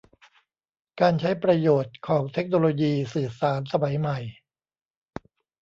[1.01, 4.17] การใช้ประโยชน์ของเทคโนโลยีสื่อสารสมัยใหม่